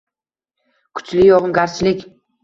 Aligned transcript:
Kuchli 0.99 1.25
yogʻingarchilik 1.27 2.01